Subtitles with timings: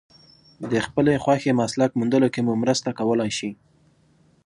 [0.71, 3.51] د خپلې خوښې مسلک موندلو کې مو مرسته کولای شي.